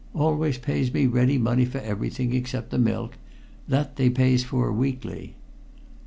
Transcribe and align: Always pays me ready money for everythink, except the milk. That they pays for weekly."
Always 0.15 0.57
pays 0.57 0.91
me 0.91 1.05
ready 1.05 1.37
money 1.37 1.63
for 1.63 1.77
everythink, 1.77 2.33
except 2.33 2.71
the 2.71 2.79
milk. 2.79 3.19
That 3.67 3.97
they 3.97 4.09
pays 4.09 4.43
for 4.43 4.71
weekly." 4.73 5.35